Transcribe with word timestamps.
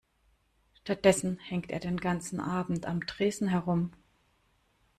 Stattdessen 0.73 1.37
hängt 1.37 1.69
er 1.69 1.79
den 1.79 1.97
ganzen 1.97 2.39
Abend 2.39 2.87
am 2.87 3.05
Tresen 3.05 3.47
herum. 3.49 3.91